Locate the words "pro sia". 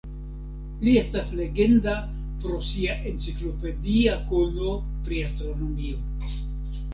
2.45-2.95